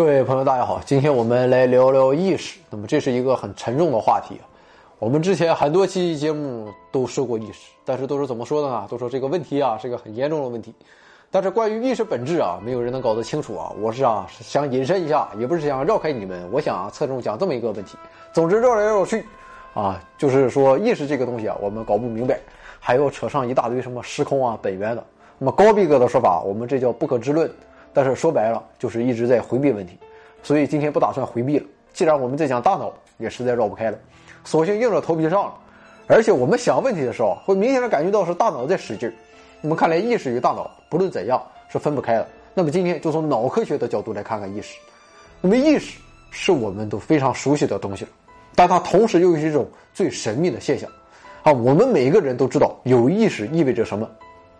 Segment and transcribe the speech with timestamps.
[0.00, 2.58] 各位朋友，大家好，今天我们来聊聊意识。
[2.70, 4.48] 那么这是一个很沉重的话题啊。
[4.98, 8.86] 我们之前很多期节目都说过意识，但是都是怎么说的呢？
[8.88, 10.74] 都说这个问题啊是个很严重的问题。
[11.30, 13.70] 但是关于意识本质啊，没有人能搞得清楚啊。
[13.78, 17.98] 我是啊想引申一下，也不是想绕开你们，我想侧重讲这么一个问题。
[18.32, 19.26] 总之绕来绕去，
[19.74, 22.40] 啊，就是说意识这个东西啊，我们搞不明白，
[22.78, 25.04] 还要扯上一大堆什么时空啊、本源的。
[25.36, 27.52] 那么高逼格的说法，我们这叫不可知论。
[27.92, 29.98] 但是说白了，就是一直在回避问题，
[30.42, 31.66] 所以今天不打算回避了。
[31.92, 33.98] 既然我们在讲大脑，也实在绕不开了，
[34.44, 35.54] 索性硬着头皮上了。
[36.06, 39.12] 而且我们想问题的时候，会明显的感觉到是大脑在使劲儿。
[39.60, 42.26] 那么看来，意识与大脑不论怎样是分不开的。
[42.54, 44.78] 那么今天就从脑科学的角度来看看意识。
[45.40, 45.98] 那么意识
[46.30, 48.10] 是我们都非常熟悉的东西了，
[48.54, 50.90] 但它同时又是一种最神秘的现象。
[51.42, 54.08] 啊，我们每一个人都知道有意识意味着什么，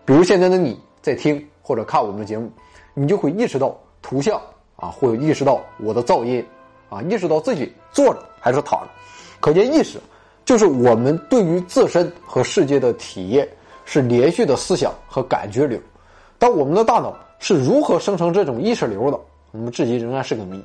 [0.05, 2.49] 比如现在的你在听或者看我们的节目。
[2.93, 4.39] 你就会意识到图像
[4.75, 6.45] 啊，会意识到我的噪音
[6.89, 8.87] 啊，意识到自己坐着还是躺着。
[9.39, 9.99] 可见意识
[10.45, 13.47] 就是我们对于自身和世界的体验，
[13.85, 15.79] 是连续的思想和感觉流。
[16.37, 19.19] 但我们的大脑是如何生成这种意识流的？
[19.51, 20.63] 我们至今仍然是个谜。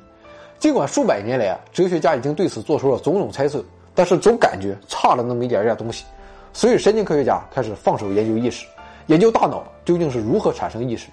[0.59, 6.03] 尽管数百年来啊，哲学家已经对此做出了种种猜测，但是总感觉差了那么一点点东西。
[6.51, 8.65] 所以神经科学家开始放手研究意识，
[9.05, 11.07] 研究大脑究竟是如何产生意识。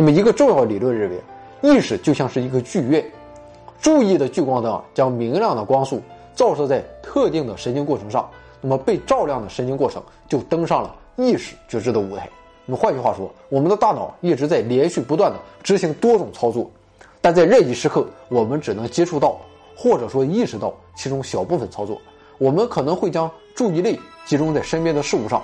[0.00, 1.20] 那么，一个重要理论认为，
[1.60, 3.04] 意识就像是一个剧院，
[3.82, 6.00] 注意的聚光灯将明亮的光束
[6.34, 8.26] 照射在特定的神经过程上，
[8.62, 12.26] 那么被照亮的神经过程就登上了意识觉知的舞台。
[12.64, 16.70] 那么换句话说，我们的大脑一直在连续不断的执行多种操作，
[17.20, 19.38] 但在任意时刻，我们只能接触到
[19.76, 22.00] 或者说意识到其中小部分操作。
[22.38, 25.42] 我们可能会将注意力集中在身边的事物上，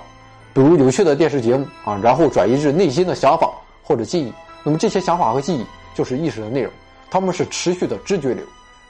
[0.51, 3.51] 比如有趣的电视节目啊，然后转移至内心的想法
[3.83, 4.33] 或者记忆。
[4.67, 6.69] 那么这些想法和记忆就是意识的内容，
[7.09, 8.43] 它们是持续的知觉流。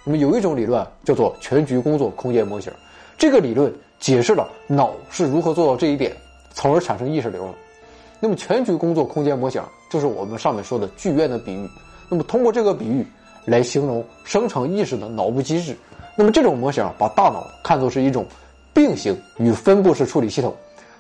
[0.04, 2.74] 那么有一种理论叫做全局工作空间模型，
[3.16, 6.12] 这个理论解释了脑是如何做到这一点，
[6.52, 7.54] 从而产生意识流的。
[8.20, 11.70] 那么全局工作空间模型就是我们上面说的剧院的比喻。
[12.10, 13.06] 那么通过这个比喻
[13.46, 15.78] 来形容生成意识的脑部机制。
[16.18, 18.26] 那么这种模型把大脑看作是一种
[18.74, 20.56] 并行与分布式处理系统，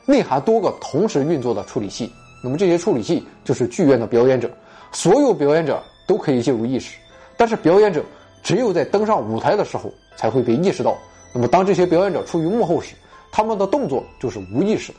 [0.05, 2.11] 内含多个同时运作的处理器。
[2.43, 4.47] 那么这些处理器就是剧院的表演者。
[4.91, 6.97] 所有表演者都可以进入意识，
[7.35, 8.03] 但是表演者
[8.41, 10.97] 只有在登上舞台的时候才会被意识到。
[11.33, 12.95] 那么，当这些表演者处于幕后时，
[13.31, 14.97] 他们的动作就是无意识的。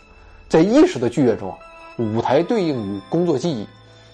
[0.49, 1.53] 在意识的剧院中，
[1.97, 3.67] 舞台对应于工作记忆，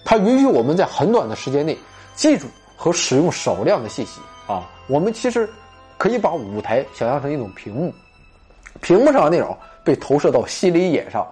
[0.03, 1.77] 它允许我们在很短的时间内
[2.15, 4.19] 记住和使用少量的信息。
[4.47, 5.47] 啊，我们其实
[5.97, 7.93] 可以把舞台想象成一种屏幕，
[8.81, 11.27] 屏幕上的内容被投射到心理眼上。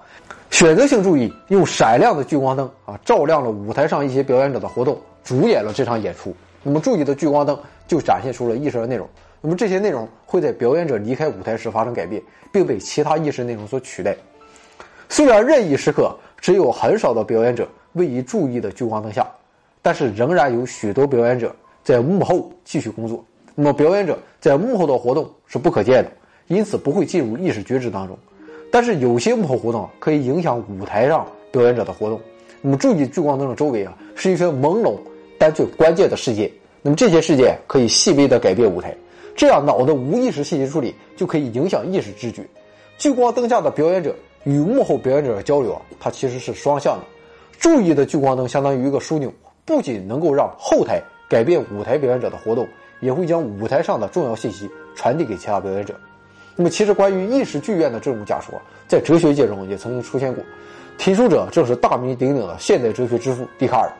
[0.53, 6.31] 选择性注意，用闪亮的聚光灯啊，照亮了舞台上一些表演者的活动，主演了这场演出。
[6.61, 9.09] 那么注意的聚光灯就展现出了意识的内容。
[9.41, 12.21] 那么这些内容会在表演者离开舞台时发生改变，
[12.51, 14.15] 并被其他意识内容所取代。
[15.09, 19.27] 虽然任意时刻只有很少的表演者位于注意的聚光灯下，
[19.81, 21.53] 但是仍然有许多表演者
[21.83, 23.25] 在幕后继续工作。
[23.55, 26.11] 那么表演者在幕后的活动是不可见的，
[26.45, 28.15] 因此不会进入意识觉知当中。
[28.73, 32.19] 但是有些幕后活动可以影响舞台上表演者的活动。
[32.59, 34.97] 那么注意聚光灯的周围啊，是一圈朦胧
[35.37, 36.51] 但最关键的事件。
[36.81, 38.91] 那么这些事件可以细微的改变舞台，
[39.35, 42.43] 这样脑的无意识信息处理就可以影响意识知觉。
[42.97, 47.03] 聚光灯下的表演者与幕后表演者的交流啊，它其实是双向的。
[47.59, 49.31] 注意的聚光灯相当于一个枢纽，
[49.65, 50.99] 不仅能够让后台
[51.29, 52.67] 改变舞台表演者的活动，
[53.01, 55.93] 也会将舞台上的重要信息传递给其他表演者。
[56.55, 60.43] 那么，其实关于意识剧院的这种假说，在哲学界中也曾经出现过。
[60.95, 63.91] 提出者正是大名鼎鼎的现代哲学之父笛卡尔。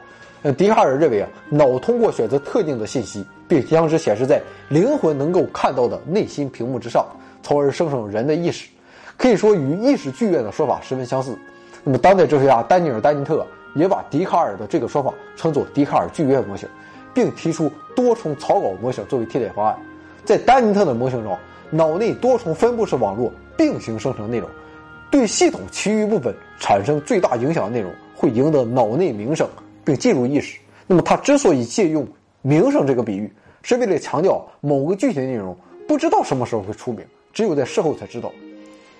[0.44, 2.12] 呃，笛卡尔认为啊，脑通过。
[2.12, 4.40] 选择特定的信息，并将之显示在
[4.70, 7.04] 灵魂能够看到的内心屏幕之上，
[7.42, 8.70] 从而生成人的意识，
[9.18, 11.36] 可以说与意识剧院的说法十分相似。
[11.84, 16.70] 那么，当代哲学家丹尼尔·丹尼特也把笛卡尔的这个说法称作笛卡尔剧院模型，
[17.16, 19.76] 并提出多重草稿模型作为替代方案。
[20.24, 21.36] 在丹尼特的模型中。
[21.74, 24.48] 脑内多重分布式网络并行生成内容，
[25.10, 29.50] 对系统其余部分产生最大影响的内容会赢得脑内名声，
[29.84, 30.60] 并进入意识。
[30.86, 32.08] 那么，他之所以借用
[32.44, 33.28] 名声这个比喻，
[33.64, 37.04] 是为了强调某个具体的内容不知道什么时候会出名，
[37.34, 38.32] 只有在事后才知道。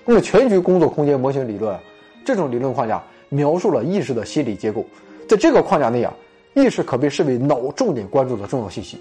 [0.04, 1.78] 那么，全局工作空间模型理论，
[2.24, 4.84] 这种理论框架描述了意识的心理结构。
[5.28, 6.12] 在这个框架内啊，
[6.54, 8.98] 意识可被视为脑重点关注的重要信息，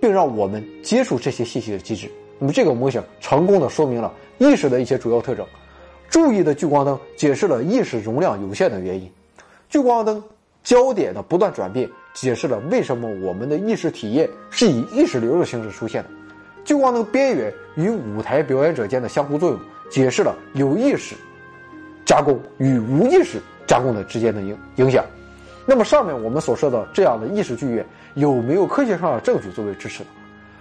[0.00, 2.10] 并让我们接触这些信息的机制。
[2.38, 5.46] 那么，这个模型成功的说明了意识的一些主要特征。
[6.08, 9.10] 注意的聚光灯解释了意识容量有限的原因。
[9.68, 10.22] 聚光灯
[10.62, 16.10] 焦点的不断转变，解释了为什么我们的意识体验是以意识流的形式出现的。
[16.64, 19.58] 聚光灯边缘与舞台表演者间的相互作用，
[19.90, 21.14] 解释了有意识
[22.04, 25.04] 加工与无意识加工的之间的影影响。
[25.64, 27.84] 那么上面我们所说的这样的意识剧院，
[28.14, 30.08] 有没有科学上的证据作为支持呢？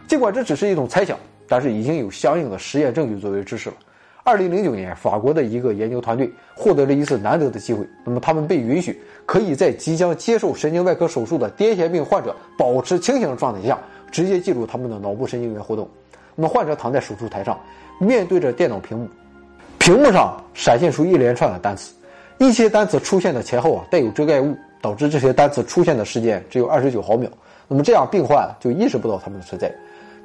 [0.07, 3.75] 尽管这只是一种猜想，但是已经有相应的实验证据作为支持了。
[4.23, 13.77] 二零零九年，法国的一个研究团队获得了一次难得的机会，那么他们被允许可以在即将接受神经外科手术的癫痫病患者保持清醒的状态下。
[14.11, 15.89] 直接记录他们的脑部神经元活动。
[16.35, 17.59] 那么患者躺在手术台上，
[17.99, 19.09] 面对着电脑屏幕，
[19.77, 21.93] 屏幕上闪现出一连串的单词。
[22.37, 27.29] 一些单词出现的前后啊带有遮盖物，导致这些单词出现的时间只有二十九毫秒。
[27.67, 29.69] 那么这样病患就意识不到它们的存在。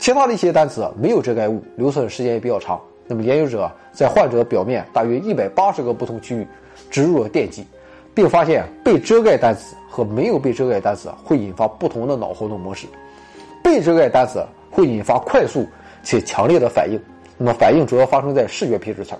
[0.00, 2.81] 其他的一些单词没有遮盖物，留存时间也比较长。
[3.06, 6.47] 那么研究者在患者表面大约一百八十个不同区域
[6.91, 7.67] 植入了电极，
[8.14, 12.87] 并发现被遮盖单词和没有被遮盖单词会引发不同的脑活动模式。
[13.62, 15.67] 被遮盖单词会引发快速
[16.02, 16.99] 且强烈的反应，
[17.37, 19.19] 那么反应主要发生在视觉皮质层，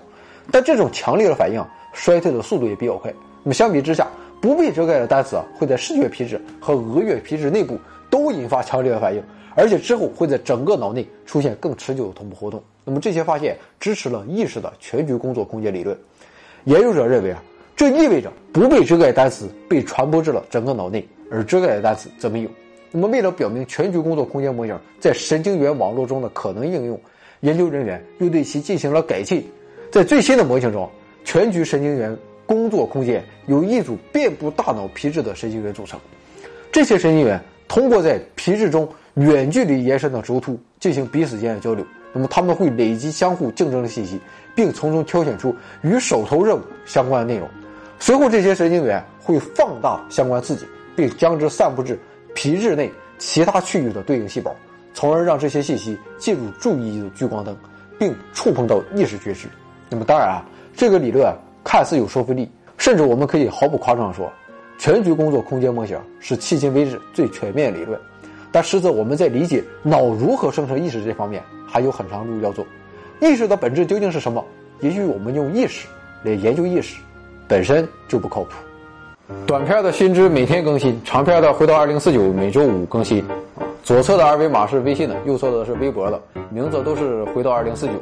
[0.49, 1.63] 但这种强烈的反应
[1.93, 3.13] 衰退的速度也比较快。
[3.43, 4.07] 那么相比之下，
[4.41, 7.77] 不被遮盖的单词会在视觉皮质和额叶皮质内部
[8.09, 9.23] 都引发强烈的反应，
[9.55, 12.61] 而且之后会在整个脑内出现更持久的同步活动。
[12.83, 15.97] 那么这些发现支持了意识的全局工作空间理论。
[16.65, 17.43] 研究者认为啊，
[17.75, 22.49] 这意味着不被遮盖单词被传播至了整个脑内，而遮盖的单词则没有。
[22.91, 26.99] 那么，为了表明全局工作空间模型在神经元网络中的可能应用，
[27.39, 29.43] 研究人员又对其进行了改进。
[29.91, 30.89] 在最新的模型中，
[31.23, 35.99] 全局神经元工作空间由一组遍布大脑皮质的神经元组成。
[36.71, 41.85] 这些神经元通过在皮质中远距离延伸的轴突进行彼此间的交流。
[42.11, 44.19] 那么，他们会累积相互竞争的信息，
[44.53, 47.47] 并从中挑选出与手头任务相关的内容。
[47.97, 50.65] 随后，这些神经元会放大相关刺激，
[50.97, 51.97] 并将之散布至。
[52.35, 54.53] 皮质内其他区域的对应细胞，
[54.93, 57.55] 从而让这些信息进入注意力的聚光灯，
[57.97, 59.47] 并触碰到意识觉知。
[59.89, 60.43] 那么，当然啊，
[60.75, 61.33] 这个理论
[61.63, 64.29] 看似有说服力，甚至我们可以毫不夸张地说，
[64.83, 67.99] 全局工作空间模型是迄今为止最全面理论。
[68.51, 72.65] 但实则我们在理解脑如何生成意识这方面还有很长路要走。
[73.19, 74.43] 意识的本质究竟是什么？
[74.79, 75.87] 也许我们用意识
[76.23, 76.99] 来研究意识，
[77.47, 78.53] 本身就不靠谱。
[79.45, 83.23] 短片的新知每天更新，长片的回到二零四九每周五更新。
[83.83, 86.19] 左侧的二维码是微信的，右侧的是微博的，
[86.49, 87.93] 名字都是回到二零四九。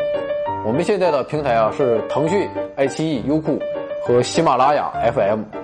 [0.65, 2.47] 我们现在的平台啊是腾讯、
[2.77, 3.59] 爱奇艺、优酷
[4.01, 5.58] 和喜马拉雅 FM。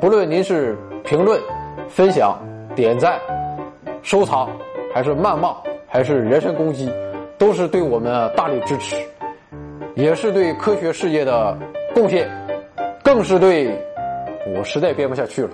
[0.00, 1.40] 不论您是评论、
[1.88, 2.38] 分享、
[2.76, 3.20] 点赞、
[4.00, 4.48] 收藏，
[4.94, 5.56] 还是谩骂，
[5.88, 6.88] 还是人身攻击，
[7.36, 8.94] 都是对我们大力支持，
[9.96, 11.58] 也是对科学事业的
[11.92, 12.30] 贡献，
[13.02, 13.76] 更是对。
[14.56, 15.50] 我实在编不下去了。